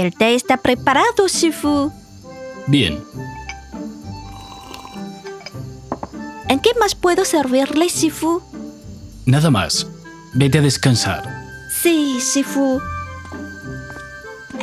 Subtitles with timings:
[0.00, 1.92] El té está preparado, Shifu.
[2.66, 3.02] Bien,
[6.48, 8.40] ¿En qué más puedo servirle, Shifu?
[9.26, 9.86] nada más.
[10.32, 11.22] Vete a descansar.
[11.82, 12.80] Sí, Shifu.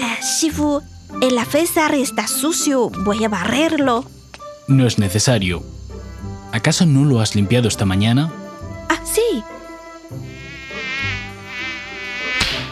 [0.01, 0.81] Ah, Shifu,
[1.21, 2.89] el afésar está sucio.
[3.05, 4.05] Voy a barrerlo.
[4.67, 5.63] No es necesario.
[6.51, 8.31] ¿Acaso no lo has limpiado esta mañana?
[8.89, 9.43] Ah, sí.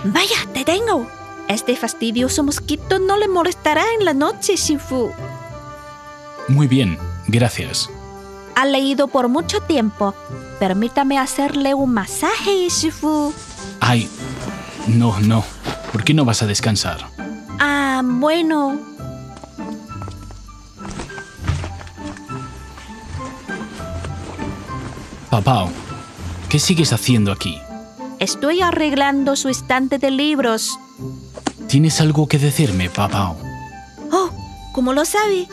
[0.05, 1.07] Vaya, te tengo.
[1.47, 5.11] Este fastidioso mosquito no le molestará en la noche, Shifu.
[6.47, 7.89] Muy bien, gracias.
[8.55, 10.15] Ha leído por mucho tiempo.
[10.59, 13.33] Permítame hacerle un masaje, Shifu.
[13.79, 14.09] Ay,
[14.87, 15.43] no, no.
[15.91, 17.07] ¿Por qué no vas a descansar?
[17.59, 18.79] Ah, bueno.
[25.29, 25.67] Papá,
[26.49, 27.59] ¿qué sigues haciendo aquí?
[28.19, 30.79] Estoy arreglando su estante de libros.
[31.75, 33.35] ¿Tienes algo que decirme, papá?
[34.09, 34.29] Oh,
[34.71, 35.45] ¿cómo lo sabe?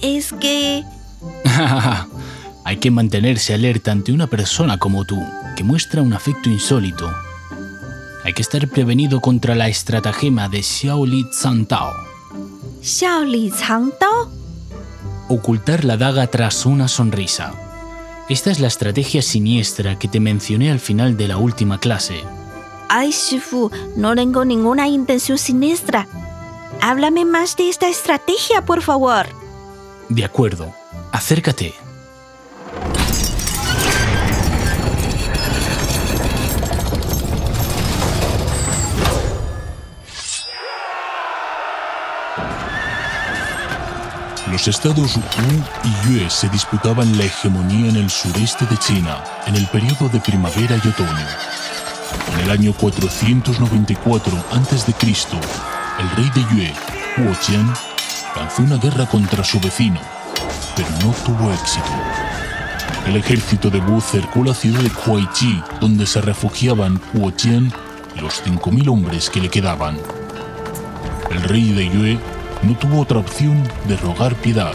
[0.00, 0.82] Es que...
[2.64, 5.22] Hay que mantenerse alerta ante una persona como tú,
[5.58, 7.12] que muestra un afecto insólito.
[8.24, 11.92] Hay que estar prevenido contra la estratagema de Xiao Li Chang Dao.
[15.28, 17.52] ocultar la daga tras una sonrisa.
[18.30, 22.24] Esta es la estrategia siniestra que te mencioné al final de la última clase.
[22.88, 26.08] Ay, Shifu, no tengo ninguna intención siniestra.
[26.80, 29.26] Háblame más de esta estrategia, por favor.
[30.08, 30.72] De acuerdo,
[31.12, 31.74] acércate.
[44.50, 45.22] Los estados Wu
[45.84, 50.18] y Yue se disputaban la hegemonía en el sureste de China en el periodo de
[50.20, 51.26] primavera y otoño.
[52.32, 54.94] En el año 494 a.C.,
[56.00, 56.72] el rey de Yue,
[57.18, 57.72] Huo Qian,
[58.36, 60.00] lanzó una guerra contra su vecino,
[60.76, 61.90] pero no tuvo éxito.
[63.06, 67.72] El ejército de Wu cercó la ciudad de Huaichi, donde se refugiaban Huo Qian
[68.16, 69.96] y los 5.000 hombres que le quedaban.
[71.30, 72.18] El rey de Yue
[72.62, 74.74] no tuvo otra opción de rogar piedad.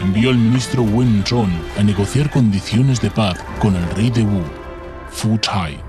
[0.00, 4.42] Envió al ministro Wen Zhong a negociar condiciones de paz con el rey de Wu,
[5.10, 5.83] Fu Chai.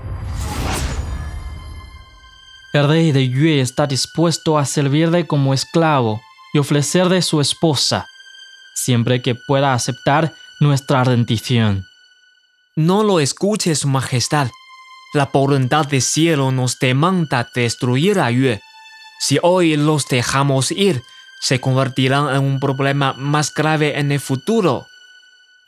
[2.76, 6.20] El rey de Yue está dispuesto a servirle como esclavo
[6.52, 8.06] y ofrecerle su esposa,
[8.74, 11.86] siempre que pueda aceptar nuestra rendición.
[12.76, 14.50] No lo escuche, Su Majestad.
[15.14, 18.60] La voluntad del cielo nos demanda destruir a Yue.
[19.20, 21.00] Si hoy los dejamos ir,
[21.40, 24.86] se convertirán en un problema más grave en el futuro.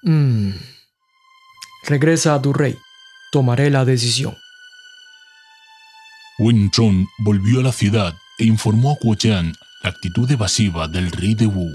[0.02, 0.50] Mm.
[1.84, 2.76] Regresa a tu rey.
[3.32, 4.36] Tomaré la decisión.
[6.40, 11.10] Wen Zhong volvió a la ciudad e informó a Huo Qian la actitud evasiva del
[11.10, 11.68] rey de Wu.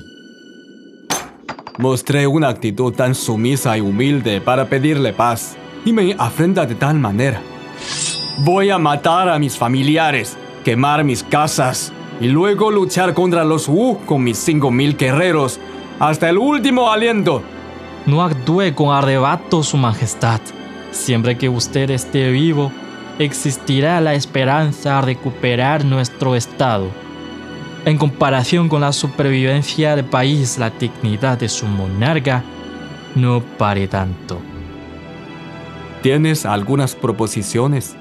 [1.79, 6.97] Mostré una actitud tan sumisa y humilde para pedirle paz y me afrenta de tal
[6.97, 7.41] manera.
[8.37, 11.91] Voy a matar a mis familiares, quemar mis casas
[12.21, 15.59] y luego luchar contra los Wu con mis cinco mil guerreros
[15.99, 17.43] hasta el último aliento.
[18.05, 20.39] No actúe con arrebato, Su Majestad.
[20.91, 22.71] Siempre que usted esté vivo,
[23.19, 26.89] existirá la esperanza de recuperar nuestro estado.
[27.85, 32.43] En comparación con la supervivencia del país, la dignidad de su monarca
[33.15, 34.41] no pare tanto.
[36.01, 37.95] ¿Tienes algunas proposiciones?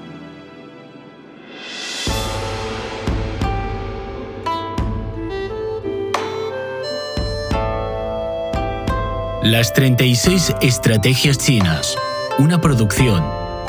[9.43, 11.97] Las 36 Estrategias Chinas,
[12.39, 13.23] una producción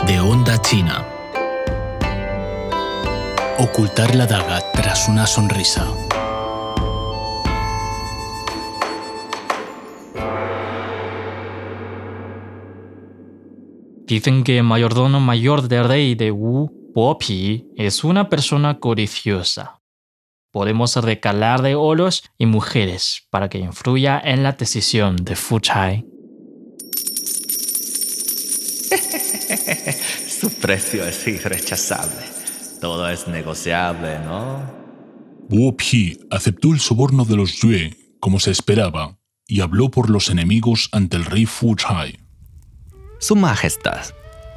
[0.07, 1.14] de Onda China.
[3.57, 5.87] Ocultar la daga tras una sonrisa.
[14.07, 19.81] Dicen que el mayordomo mayor del rey de Wu, Bo Pi, es una persona codiciosa.
[20.51, 26.05] Podemos recalarle oros y mujeres para que influya en la decisión de Fu Chai.
[30.41, 32.44] Su precio es irrechazable.
[32.85, 34.61] Todo es negociable, ¿no?
[35.49, 39.17] Wu Pi aceptó el soborno de los Yue, como se esperaba,
[39.47, 42.19] y habló por los enemigos ante el rey Fu Chai.
[43.21, 44.05] Su Majestad,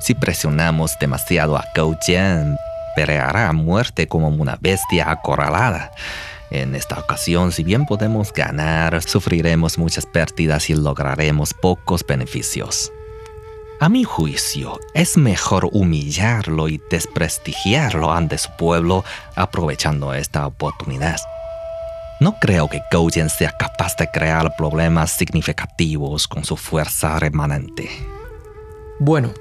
[0.02, 2.58] si presionamos demasiado a Gou Jian,
[2.98, 5.94] peleará a muerte como una bestia acorralada.
[6.52, 12.92] En esta ocasión, si bien podemos ganar, sufriremos muchas pérdidas y lograremos pocos beneficios.
[13.80, 21.18] A mi juicio, es mejor humillarlo y desprestigiarlo ante su pueblo aprovechando esta oportunidad.
[22.20, 27.88] No creo que Jian sea capaz de crear problemas significativos con su fuerza remanente.
[28.98, 29.32] Bueno,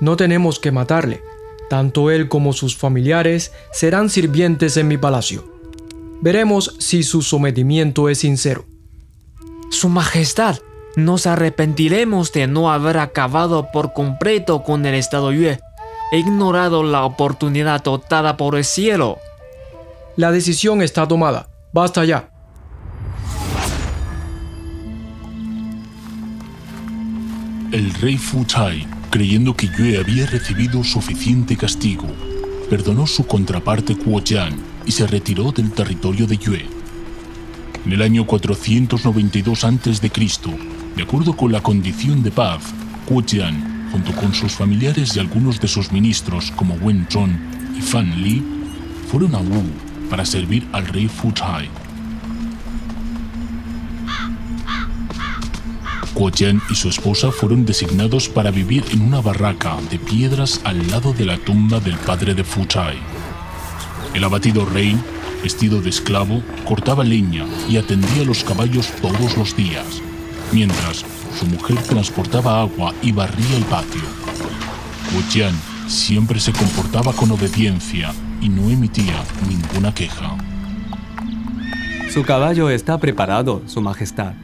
[0.00, 1.22] no tenemos que matarle.
[1.68, 5.44] Tanto él como sus familiares serán sirvientes en mi palacio.
[6.20, 8.64] Veremos si su sometimiento es sincero.
[9.70, 10.58] Su Majestad,
[10.96, 15.60] nos arrepentiremos de no haber acabado por completo con el Estado Yue.
[16.12, 19.18] He ignorado la oportunidad dotada por el cielo.
[20.16, 21.48] La decisión está tomada.
[21.72, 22.28] Basta ya.
[27.70, 32.08] El rey Fu Chai, creyendo que Yue había recibido suficiente castigo,
[32.68, 36.66] perdonó su contraparte Kuo Jian y se retiró del territorio de Yue.
[37.86, 40.10] En el año 492 a.C.,
[40.96, 42.62] de acuerdo con la condición de paz,
[43.06, 47.36] Kuo Jian, junto con sus familiares y algunos de sus ministros como Wen Zhong
[47.76, 48.42] y Fan Li,
[49.10, 49.62] fueron a Wu
[50.08, 51.68] para servir al rey Fu Chai.
[56.14, 60.90] Kuo Jian y su esposa fueron designados para vivir en una barraca de piedras al
[60.90, 62.98] lado de la tumba del padre de Fu Chai.
[64.12, 64.96] El abatido rey,
[65.42, 70.02] vestido de esclavo, cortaba leña y atendía los caballos todos los días,
[70.52, 71.04] mientras
[71.38, 74.02] su mujer transportaba agua y barría el patio.
[75.14, 75.54] Wu Jian
[75.88, 80.36] siempre se comportaba con obediencia y no emitía ninguna queja.
[82.12, 84.34] Su caballo está preparado, Su Majestad.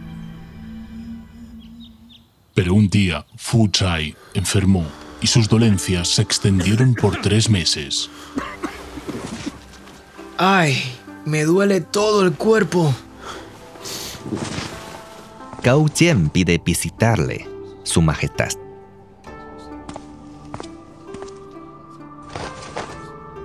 [2.55, 4.85] Pero un día Fu Chai enfermó
[5.21, 8.09] y sus dolencias se extendieron por tres meses.
[10.39, 10.77] Ay,
[11.25, 12.95] me duele todo el cuerpo.
[15.67, 17.45] Gao Jian pide visitarle,
[17.83, 18.51] Su Majestad.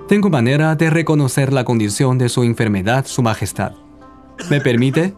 [0.06, 3.72] Tengo manera de reconocer la condición de su enfermedad, Su Majestad.
[4.50, 5.14] ¿Me permite?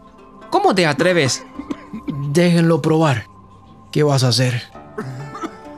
[0.49, 1.45] ¿Cómo te atreves?
[2.31, 3.27] Déjenlo probar.
[3.93, 4.63] ¿Qué vas a hacer?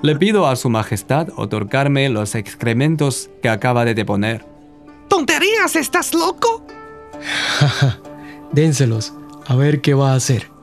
[0.02, 4.46] Le pido a Su Majestad otorgarme los excrementos que acaba de deponer.
[5.08, 5.74] ¿Tonterías?
[5.74, 6.64] ¿Estás loco?
[8.52, 9.12] Dénselos.
[9.48, 10.54] A ver qué va a hacer.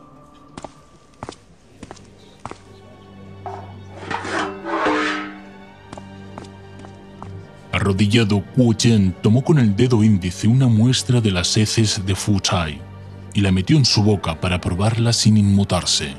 [7.94, 12.40] Arrodillado, Kuo Jian tomó con el dedo índice una muestra de las heces de Fu
[12.40, 12.82] Chai
[13.36, 16.16] y la metió en su boca para probarla sin inmutarse.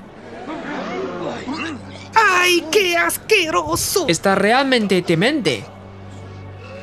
[2.14, 4.06] ¡Ay, qué asqueroso!
[4.06, 5.64] Está realmente temente.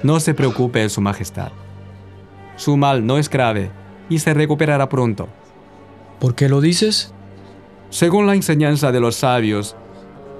[0.04, 1.54] No se preocupe, Su Majestad.
[2.58, 3.72] Su mal no es grave
[4.10, 5.30] y se recuperará pronto.
[6.20, 7.14] ¿Por qué lo dices?
[7.92, 9.74] Según la enseñanza de los sabios,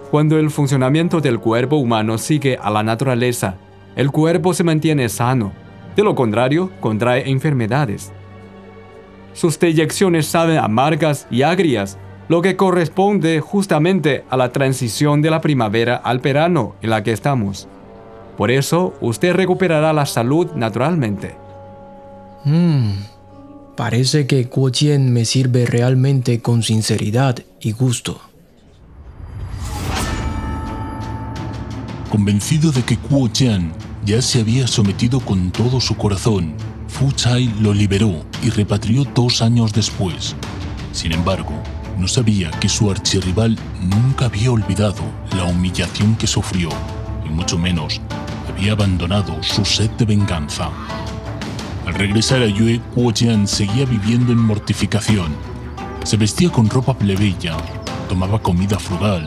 [0.10, 3.56] cuando el funcionamiento del cuerpo humano sigue a la naturaleza,
[3.96, 5.54] el cuerpo se mantiene sano.
[5.96, 8.12] De lo contrario, contrae enfermedades.
[9.34, 11.98] Sus deyecciones saben amargas y agrias,
[12.28, 17.12] lo que corresponde justamente a la transición de la primavera al verano en la que
[17.12, 17.68] estamos.
[18.38, 21.36] Por eso, usted recuperará la salud naturalmente.
[22.46, 22.92] Mmm.
[23.76, 28.31] Parece que Kuo me sirve realmente con sinceridad y gusto.
[32.12, 33.72] Convencido de que Kuo Jian
[34.04, 36.54] ya se había sometido con todo su corazón,
[36.90, 40.36] Fu Chai lo liberó y repatrió dos años después.
[40.92, 41.54] Sin embargo,
[41.98, 45.02] no sabía que su archirrival nunca había olvidado
[45.38, 46.68] la humillación que sufrió,
[47.26, 48.02] y mucho menos
[48.50, 50.70] había abandonado su sed de venganza.
[51.86, 55.34] Al regresar a Yue, Kuo Jian seguía viviendo en mortificación.
[56.04, 57.56] Se vestía con ropa plebeya,
[58.10, 59.24] tomaba comida frugal,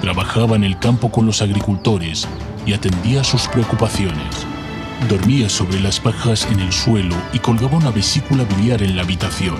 [0.00, 2.26] trabajaba en el campo con los agricultores
[2.66, 4.46] y atendía sus preocupaciones.
[5.08, 9.56] Dormía sobre las pajas en el suelo y colgaba una vesícula biliar en la habitación.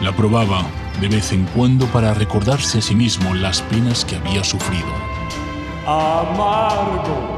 [0.00, 0.64] La probaba
[1.00, 4.88] de vez en cuando para recordarse a sí mismo las penas que había sufrido.
[5.86, 7.36] Amargo.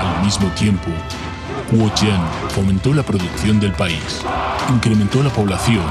[0.00, 0.88] Al mismo tiempo,
[1.70, 4.22] Kuo Jian fomentó la producción del país,
[4.68, 5.84] incrementó la población,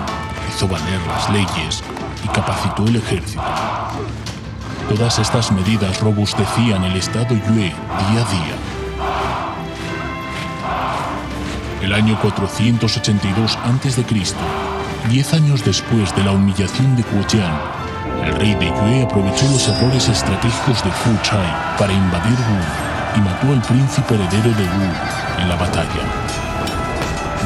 [0.50, 1.84] hizo valer las leyes
[2.24, 3.41] y capacitó el ejército.
[4.98, 8.56] Todas estas medidas robustecían el Estado Yue día a día.
[11.82, 14.06] El año 482 a.C.,
[15.08, 17.54] diez años después de la humillación de Jian,
[18.26, 23.22] el rey de Yue aprovechó los errores estratégicos de Fu Chai para invadir Wu y
[23.22, 26.04] mató al príncipe heredero de Wu en la batalla.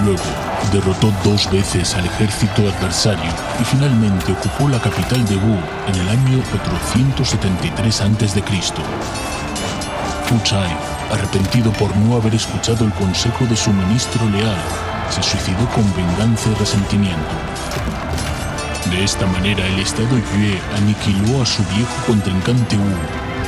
[0.03, 5.57] Luego, derrotó dos veces al ejército adversario y finalmente ocupó la capital de Wu
[5.87, 8.43] en el año 473 a.C.
[10.25, 10.69] Fu Chai,
[11.11, 14.57] arrepentido por no haber escuchado el consejo de su ministro leal,
[15.09, 17.35] se suicidó con venganza y resentimiento.
[18.89, 22.95] De esta manera, el Estado Yue aniquiló a su viejo contrincante Wu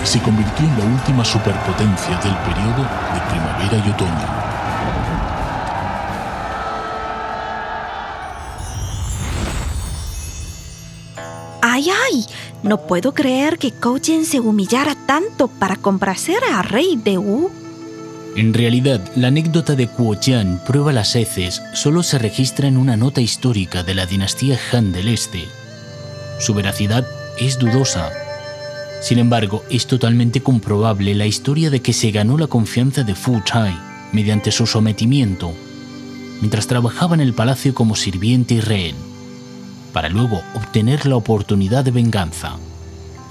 [0.03, 2.83] y se convirtió en la última superpotencia del periodo
[3.13, 4.47] de primavera y otoño.
[11.77, 12.25] ¡Ay, ay!
[12.63, 17.51] No puedo creer que Koujian se humillara tanto para complacer al rey de Wu.
[18.36, 23.22] En realidad, la anécdota de Kuo-Jian prueba las heces solo se registra en una nota
[23.22, 25.46] histórica de la dinastía Han del Este.
[26.39, 27.05] Su veracidad
[27.39, 28.12] es dudosa.
[29.03, 33.39] Sin embargo, es totalmente comprobable la historia de que se ganó la confianza de Fu
[33.41, 33.77] Chai
[34.13, 35.53] mediante su sometimiento,
[36.41, 38.96] mientras trabajaba en el palacio como sirviente y rehén,
[39.98, 42.58] para luego obtener la oportunidad de venganza.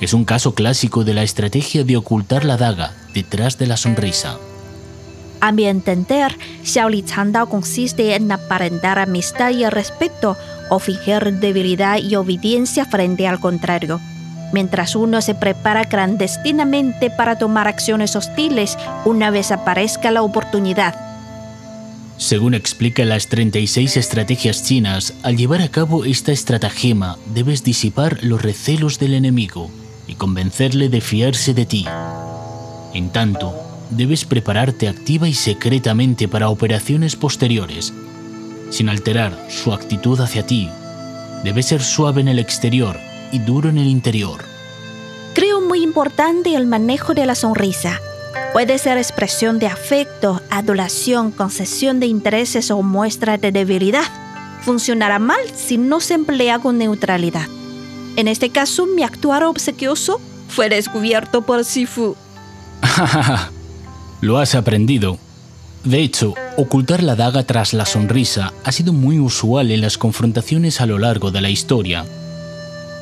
[0.01, 4.37] Es un caso clásico de la estrategia de ocultar la daga detrás de la sonrisa.
[5.41, 10.37] A mi entender, Xiaoli Chandao consiste en aparentar amistad y respeto
[10.69, 14.01] o fingir debilidad y obediencia frente al contrario.
[14.53, 21.06] Mientras uno se prepara clandestinamente para tomar acciones hostiles una vez aparezca la oportunidad.
[22.19, 28.41] Según explica las 36 estrategias chinas, al llevar a cabo esta estratagema debes disipar los
[28.41, 29.71] recelos del enemigo
[30.07, 31.87] y convencerle de fiarse de ti.
[32.95, 33.55] En tanto,
[33.91, 37.93] debes prepararte activa y secretamente para operaciones posteriores,
[38.71, 40.71] sin alterar su actitud hacia ti.
[41.45, 42.99] Debes ser suave en el exterior
[43.31, 44.43] y duro en el interior.
[45.35, 48.01] Creo muy importante el manejo de la sonrisa.
[48.57, 54.07] Puede ser expresión de afecto, adulación, concesión de intereses o muestra de debilidad.
[54.63, 57.49] Funcionará mal si no se emplea con neutralidad.
[58.17, 62.17] En este caso, mi actuar obsequioso fue descubierto por Sifu.
[64.23, 65.19] Lo has aprendido.
[65.85, 70.81] De hecho, ocultar la daga tras la sonrisa ha sido muy usual en las confrontaciones
[70.81, 72.07] a lo largo de la historia.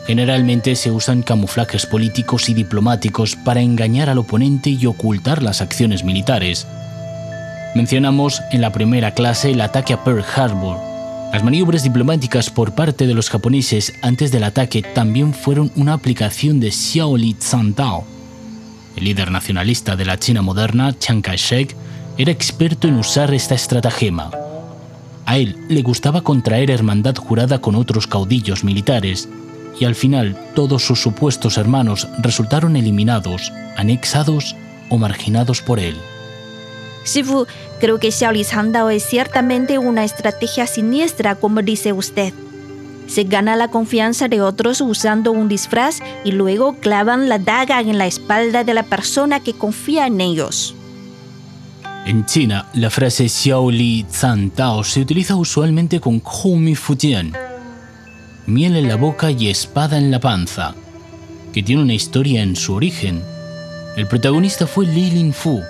[0.06, 6.04] Generalmente se usan camuflajes políticos y diplomáticos para engañar al oponente y ocultar las acciones
[6.04, 6.66] militares.
[7.74, 10.78] Mencionamos en la primera clase el ataque a Pearl Harbor.
[11.32, 16.60] Las maniobras diplomáticas por parte de los japoneses antes del ataque también fueron una aplicación
[16.60, 18.04] de Xiaoli Tsantao,
[18.96, 21.74] el líder nacionalista de la China moderna, Chiang Kai-shek,
[22.16, 24.30] era experto en usar esta estratagema.
[25.26, 29.28] A él le gustaba contraer hermandad jurada con otros caudillos militares,
[29.78, 34.56] y al final todos sus supuestos hermanos resultaron eliminados, anexados
[34.88, 35.96] o marginados por él.
[37.04, 37.46] Shifu,
[37.80, 42.32] creo que Xiaoli Chandao es ciertamente una estrategia siniestra, como dice usted.
[43.06, 47.98] Se gana la confianza de otros usando un disfraz y luego clavan la daga en
[47.98, 50.74] la espalda de la persona que confía en ellos.
[52.06, 54.04] En China, la frase Xiao Li
[54.54, 57.32] Tao se utiliza usualmente con Hu Mi Fujian,
[58.46, 60.74] miel en la boca y espada en la panza,
[61.52, 63.22] que tiene una historia en su origen.
[63.96, 65.62] El protagonista fue Li Lin-fu,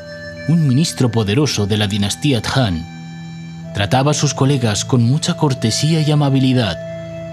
[0.49, 2.85] un ministro poderoso de la dinastía Han.
[3.75, 6.77] Trataba a sus colegas con mucha cortesía y amabilidad,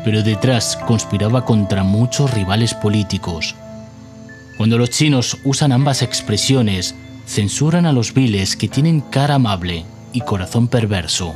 [0.03, 3.55] pero detrás conspiraba contra muchos rivales políticos.
[4.57, 6.95] Cuando los chinos usan ambas expresiones,
[7.25, 11.35] censuran a los viles que tienen cara amable y corazón perverso.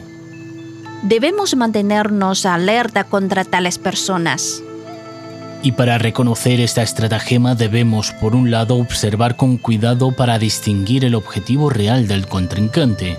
[1.04, 4.64] Debemos mantenernos alerta contra tales personas.
[5.62, 11.16] Y para reconocer esta estratagema debemos, por un lado, observar con cuidado para distinguir el
[11.16, 13.18] objetivo real del contrincante.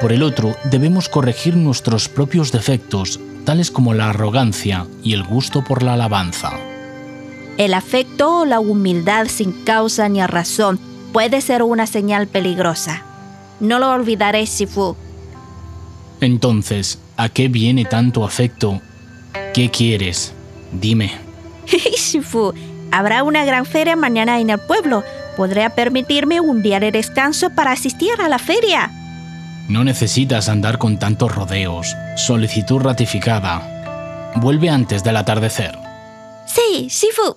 [0.00, 5.64] Por el otro, debemos corregir nuestros propios defectos, tales como la arrogancia y el gusto
[5.64, 6.52] por la alabanza.
[7.56, 10.78] El afecto o la humildad sin causa ni razón
[11.12, 13.02] puede ser una señal peligrosa.
[13.60, 14.96] No lo olvidaré, Shifu.
[16.24, 18.80] Entonces, ¿a qué viene tanto afecto?
[19.52, 20.32] ¿Qué quieres?
[20.72, 21.12] Dime.
[21.66, 22.54] Shifu,
[22.90, 25.04] habrá una gran feria mañana en el pueblo.
[25.36, 28.90] ¿Podré permitirme un día de descanso para asistir a la feria?
[29.68, 31.94] No necesitas andar con tantos rodeos.
[32.16, 34.32] Solicitud ratificada.
[34.36, 35.76] Vuelve antes del atardecer.
[36.46, 37.36] Sí, Shifu.